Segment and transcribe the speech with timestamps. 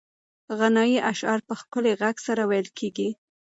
[0.57, 3.09] غنایي اشعار په ښکلي غږ سره ویل کېږي.